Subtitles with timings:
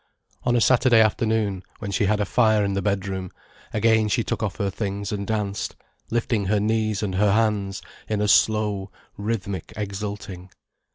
[0.45, 3.29] On a Saturday afternoon, when she had a fire in the bedroom,
[3.71, 5.75] again she took off her things and danced,
[6.09, 10.49] lifting her knees and her hands in a slow, rhythmic exulting.